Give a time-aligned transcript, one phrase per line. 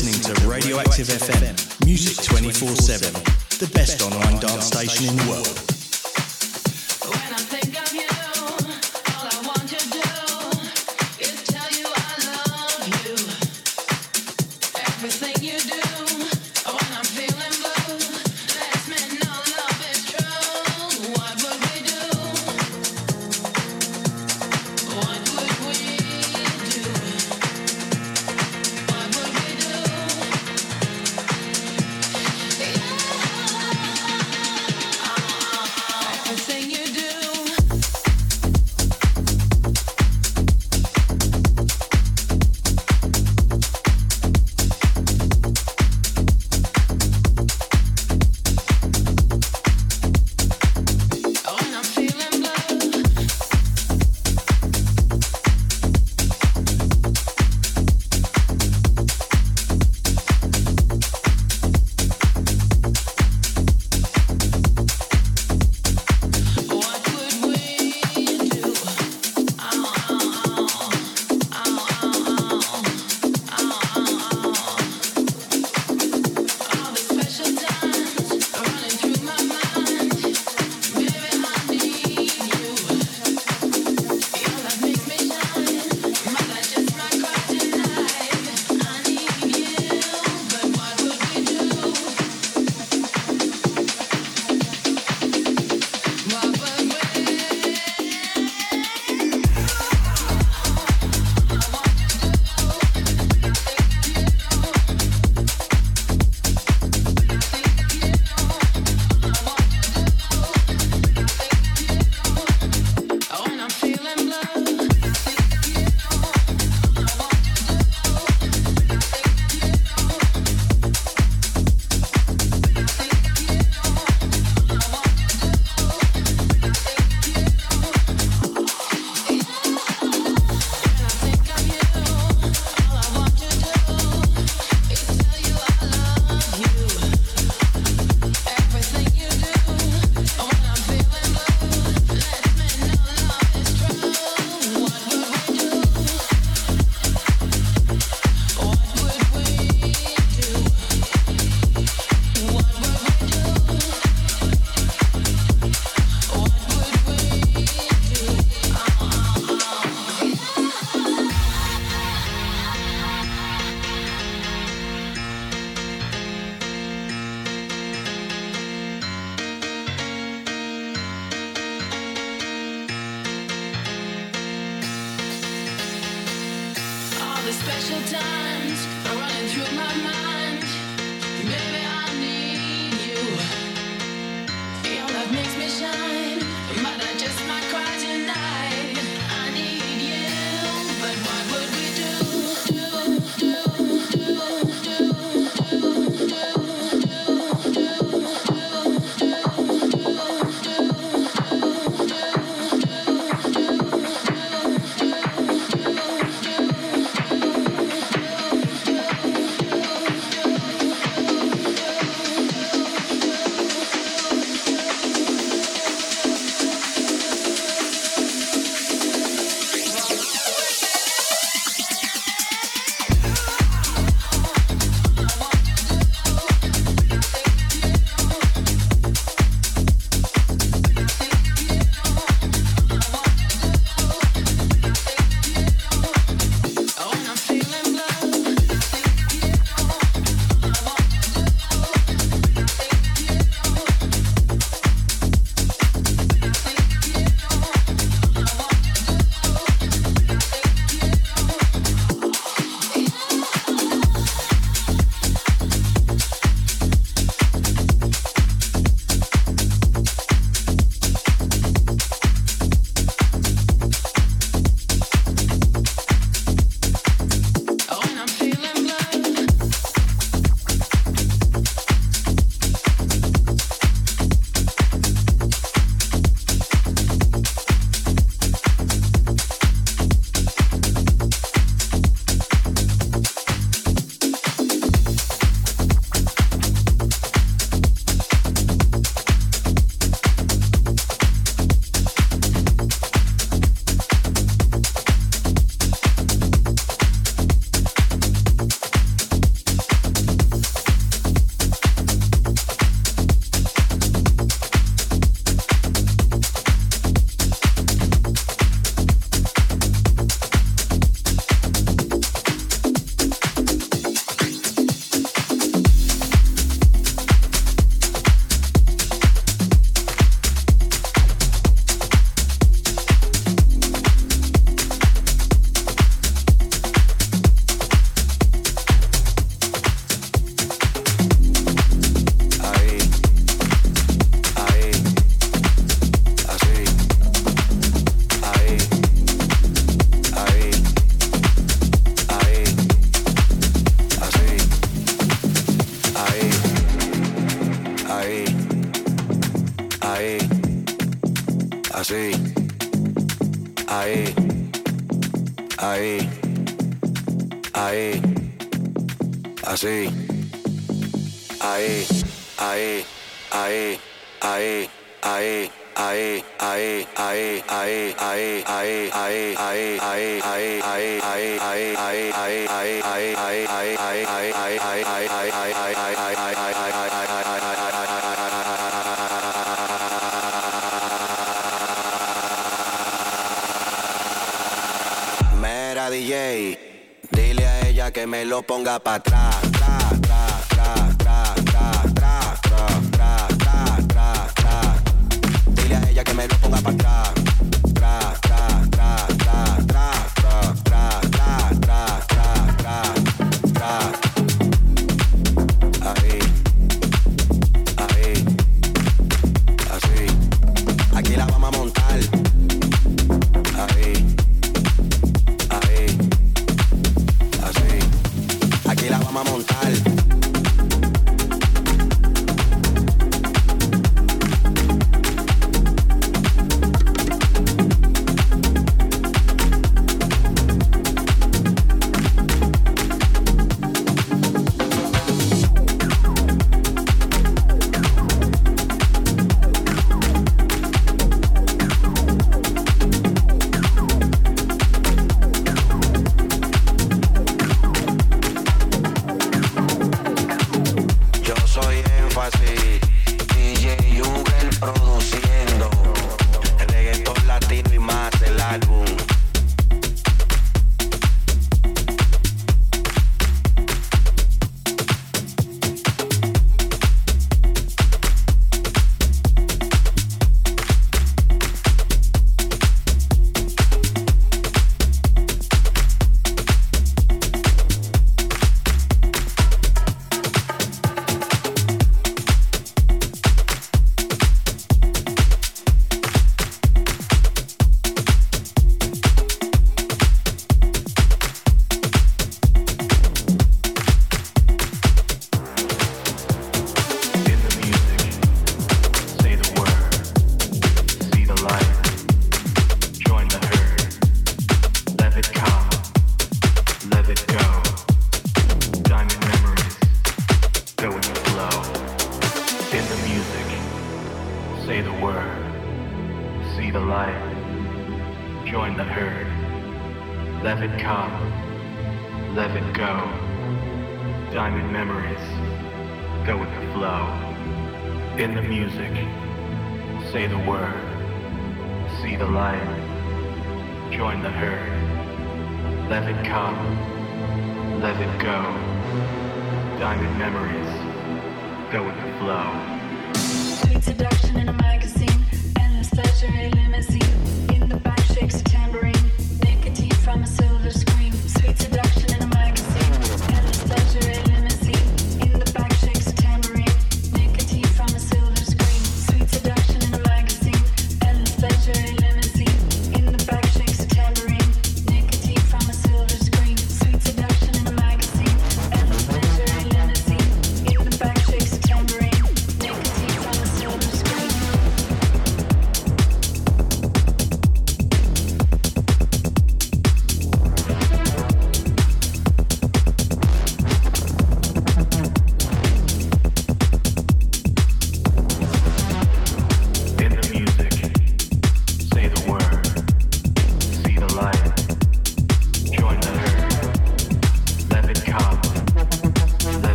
[0.00, 3.12] listening to Radioactive FM, music 24 7,
[3.58, 5.77] the best online dance station in the world.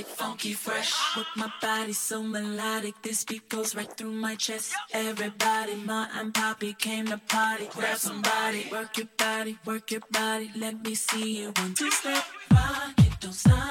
[0.00, 0.92] exotic, funky, fresh.
[1.16, 4.74] With my body so melodic, this beat goes right through my chest.
[4.92, 7.68] Everybody, ma and poppy came to party.
[7.72, 10.50] Grab somebody, work your body, work your body.
[10.56, 13.69] Let me see you one two step, rock it, don't stop.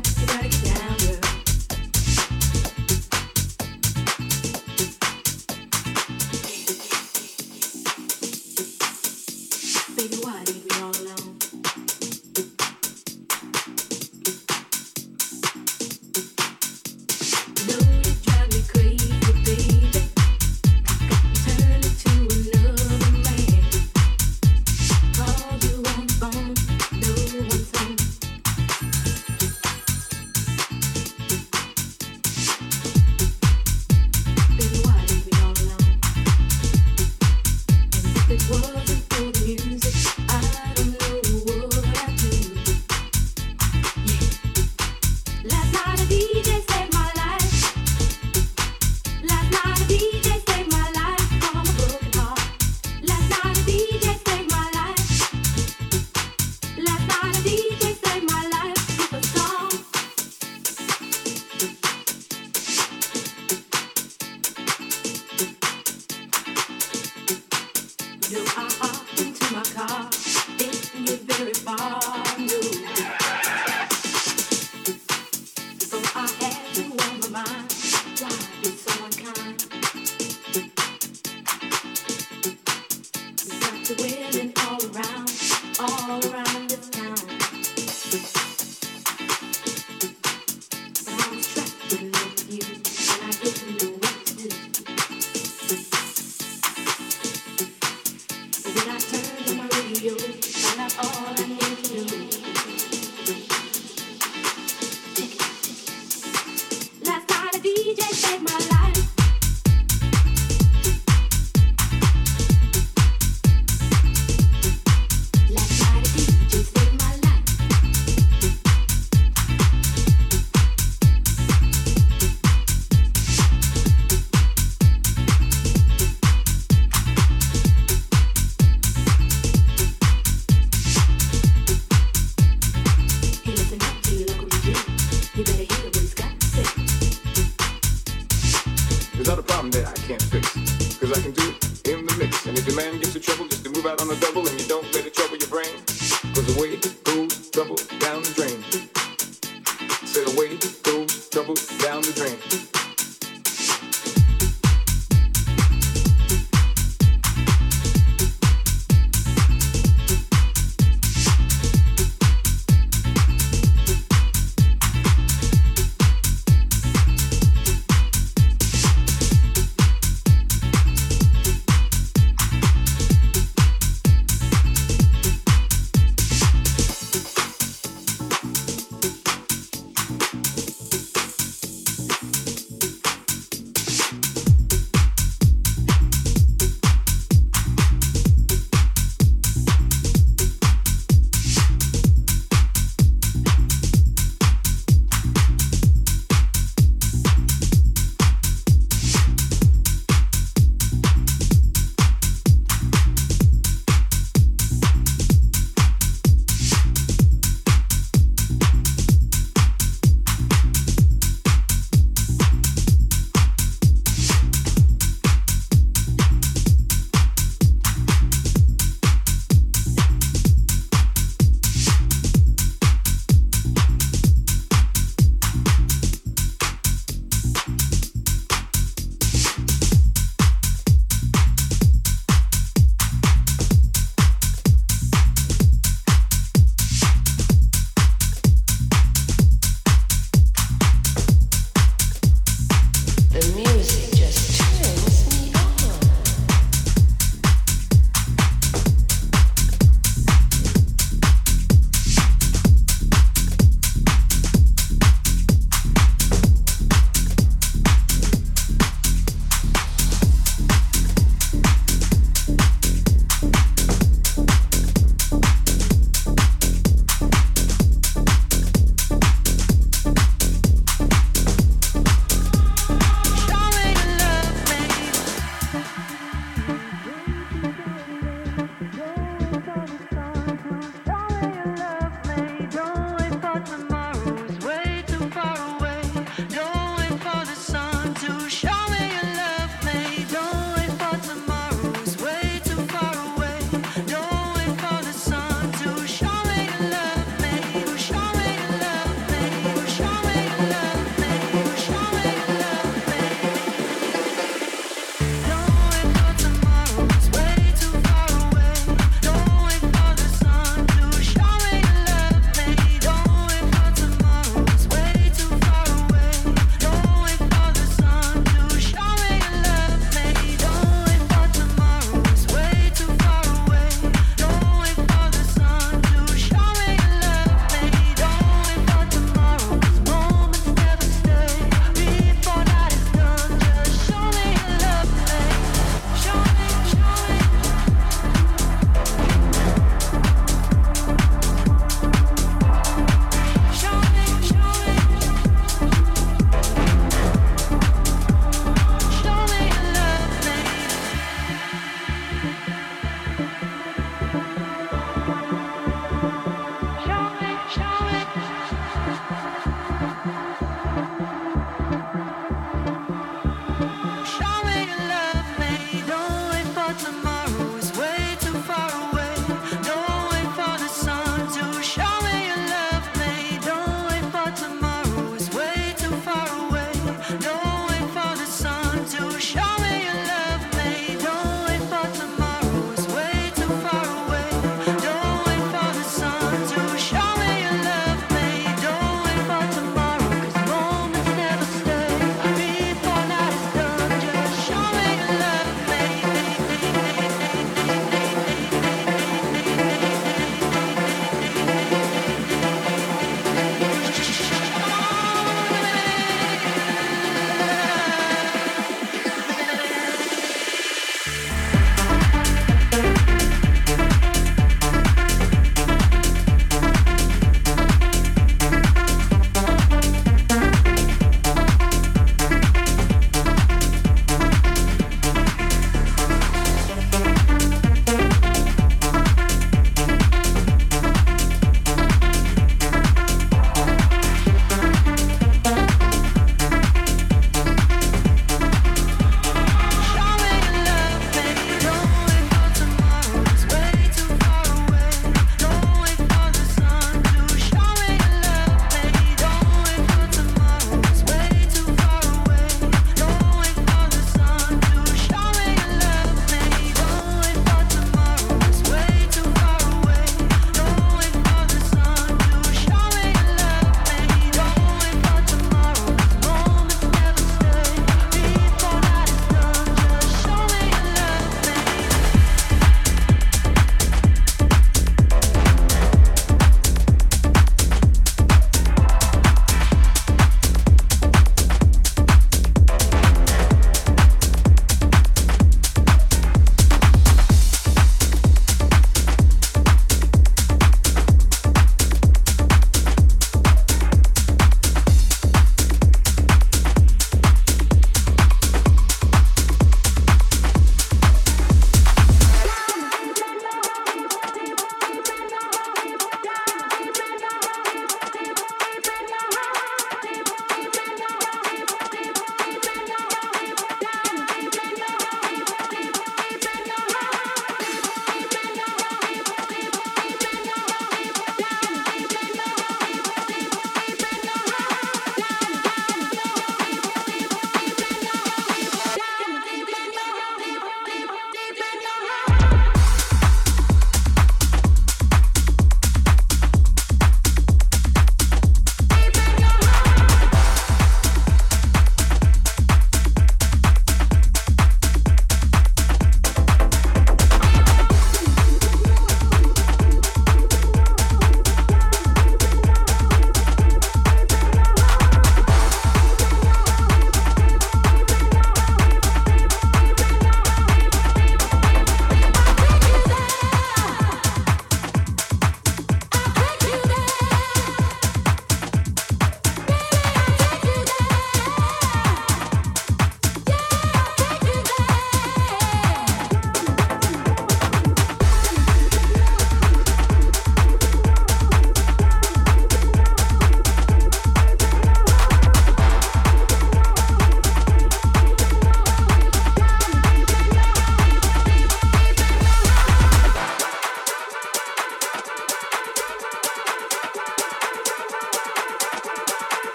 [0.00, 0.57] go, you gotta go.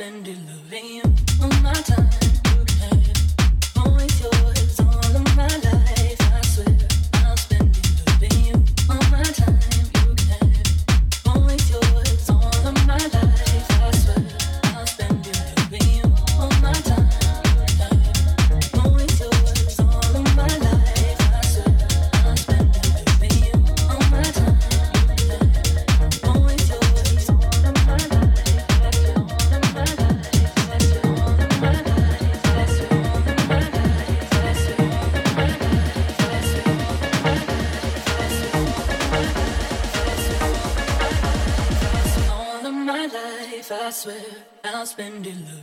[0.00, 0.59] Spend it loving
[44.90, 45.59] spend it loving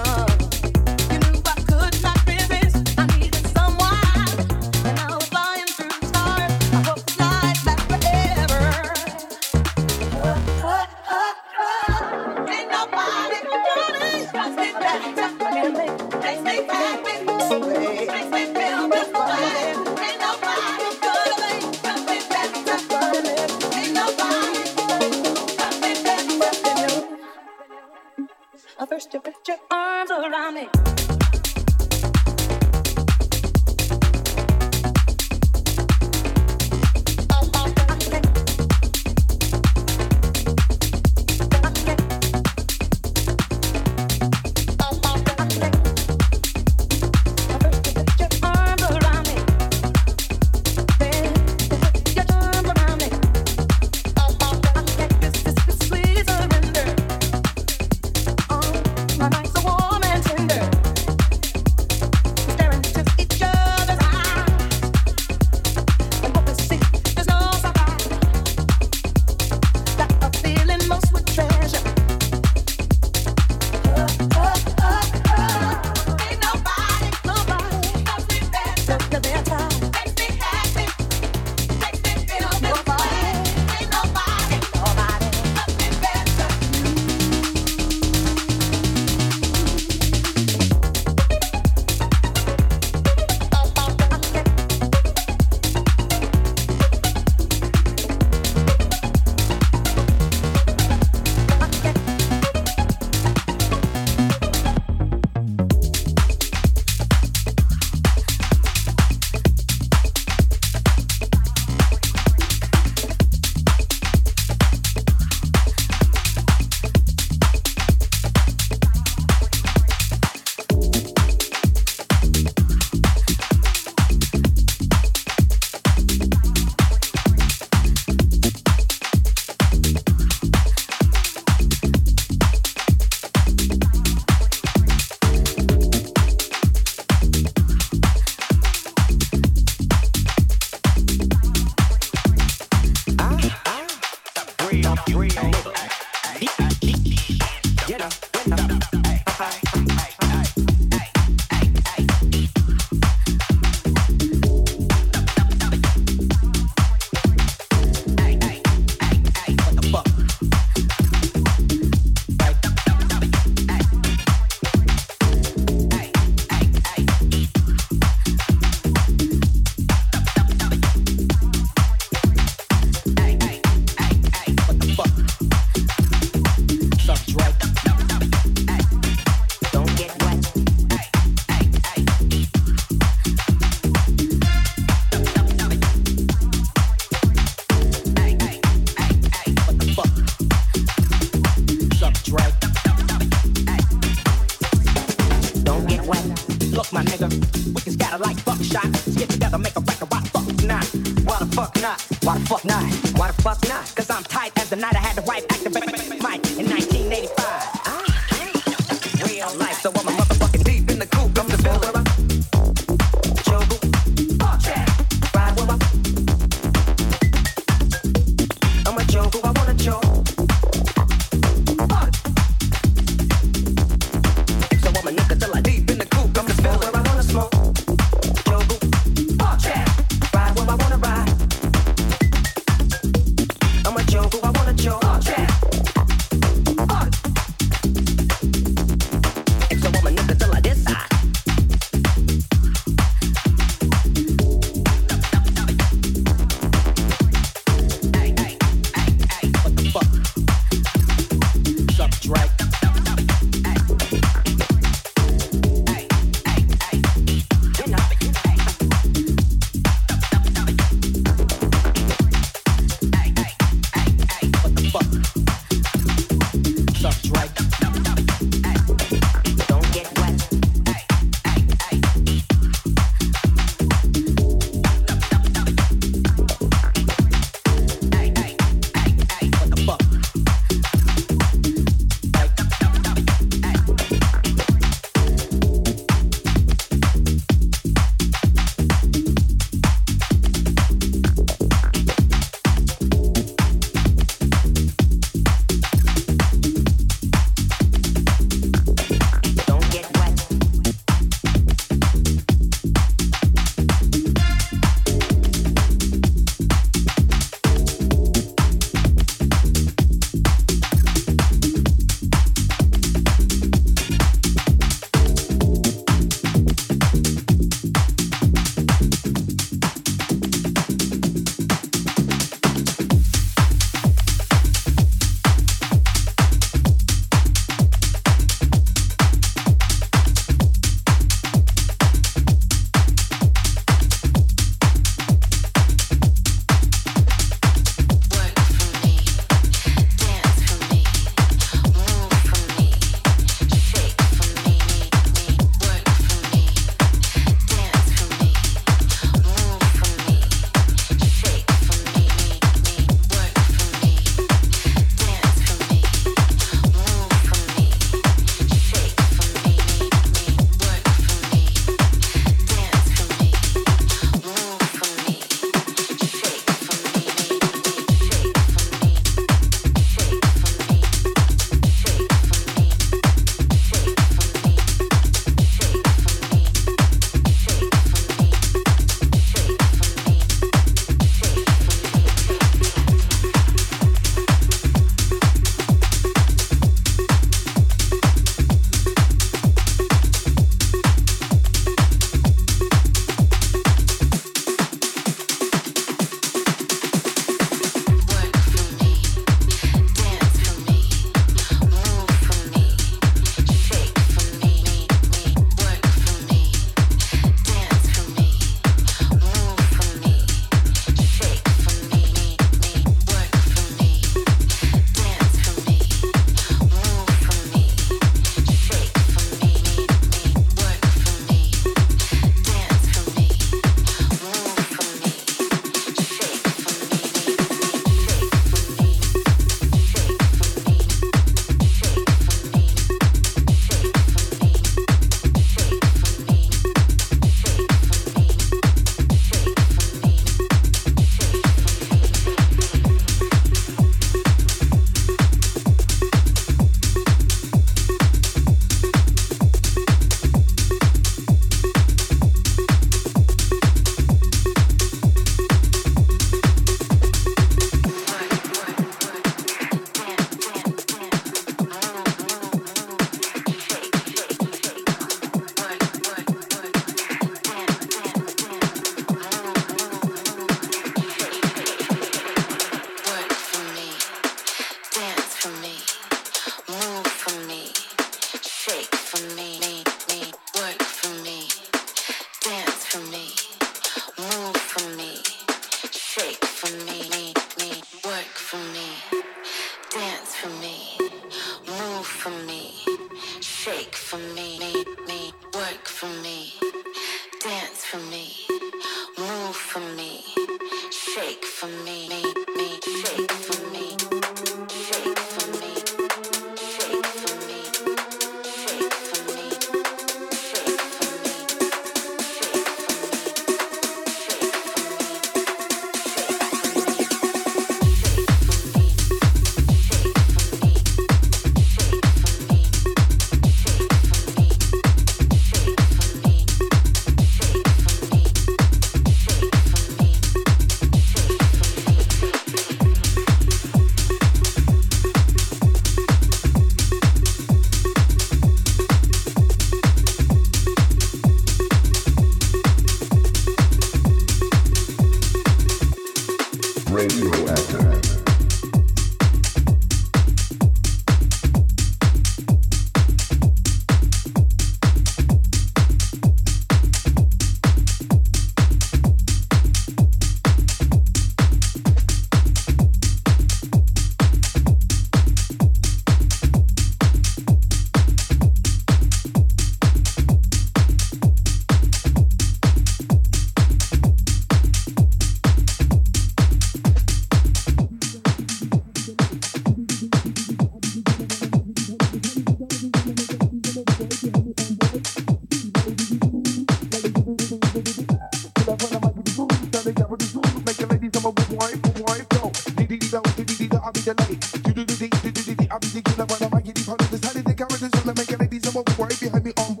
[594.51, 594.57] Do
[594.91, 597.55] do do do do do do I'm thinking about the mighty deep on the side
[597.55, 600.00] of the carriages, and the mechanics, and what we worry behind me on.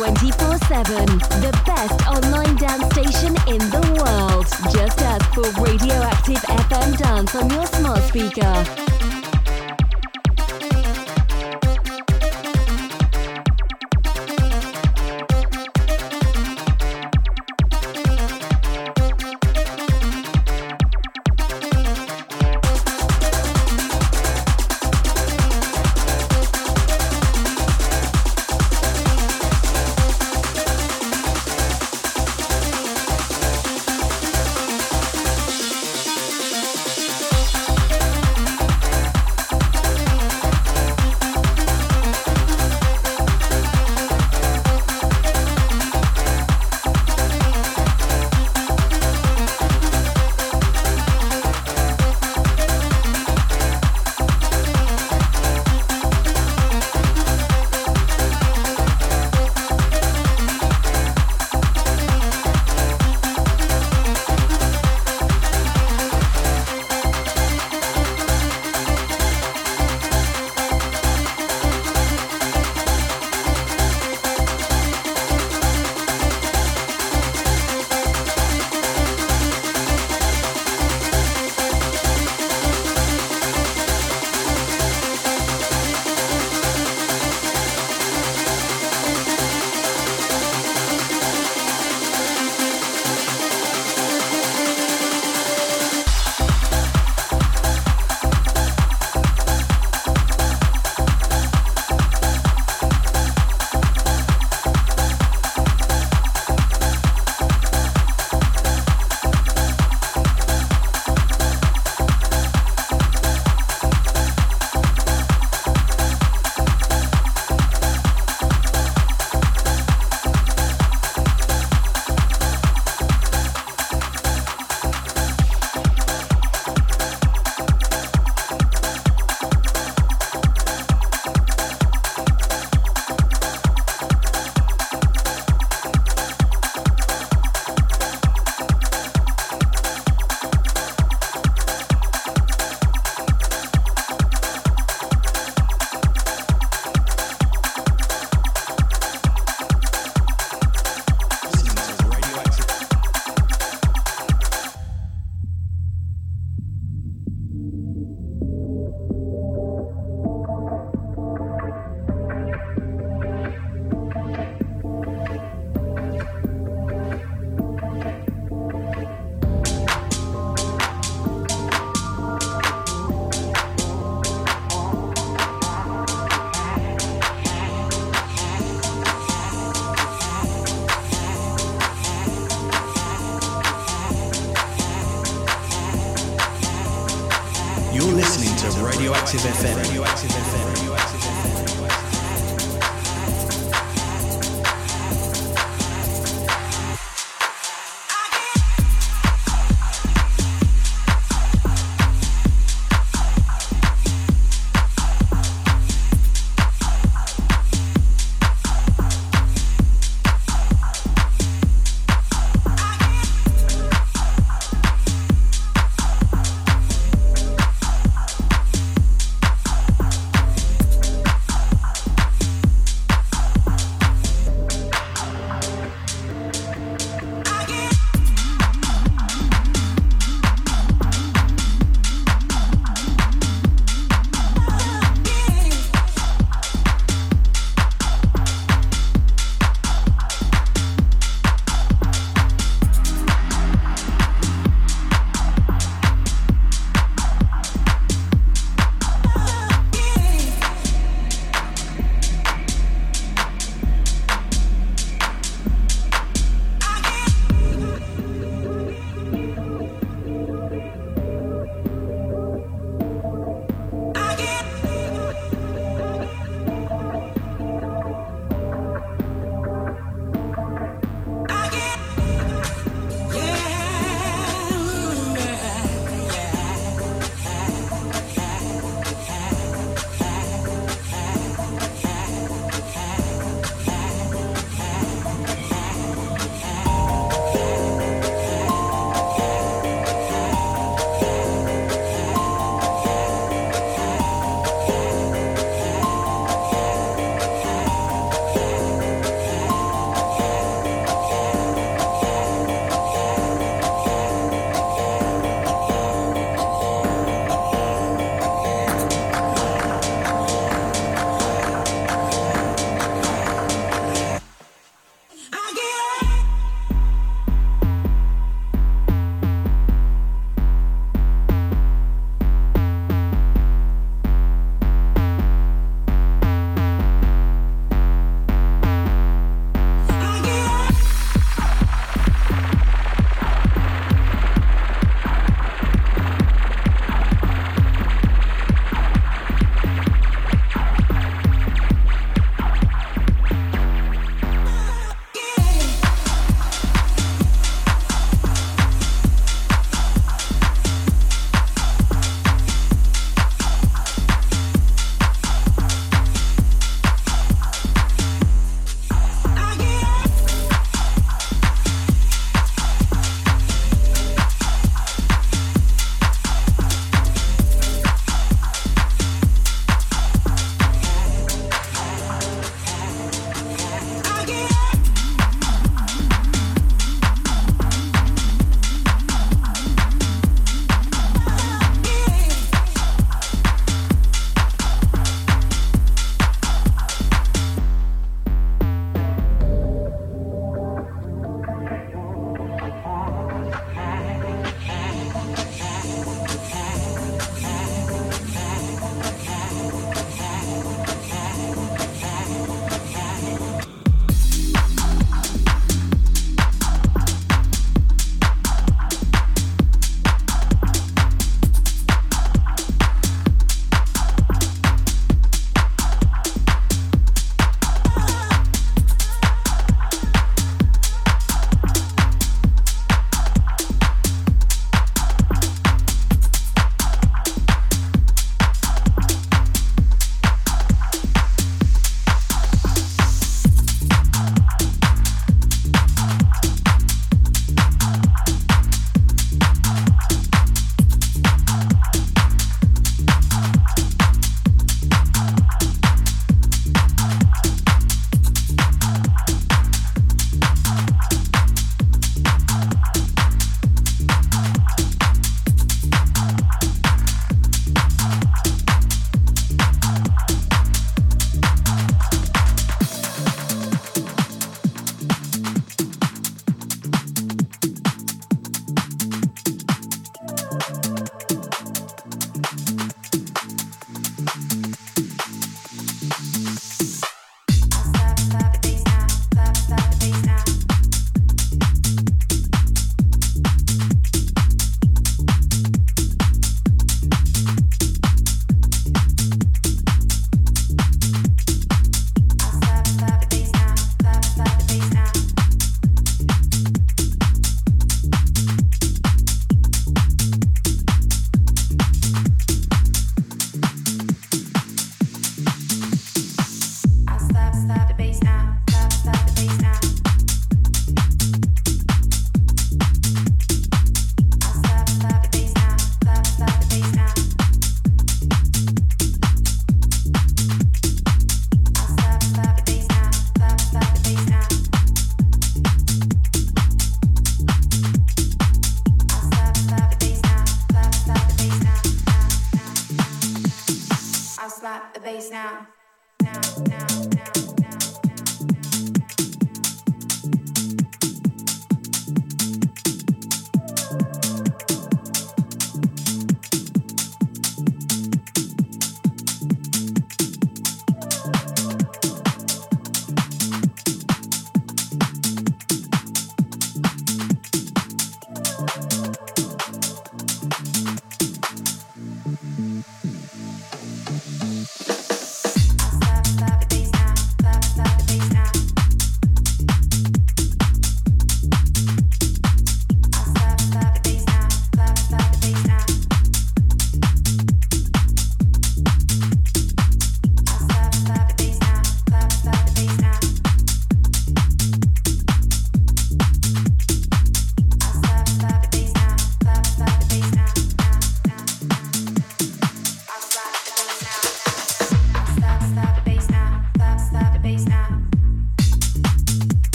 [0.00, 1.06] 24 7.
[1.44, 4.46] The best online dance station in the world.
[4.72, 8.79] Just ask for Radioactive FM Dance on your smart speaker.